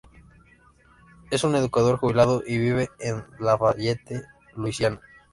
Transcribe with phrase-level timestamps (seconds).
[1.29, 4.23] Es un educador jubilado, y vive en Lafayette,
[4.55, 4.99] Louisiana.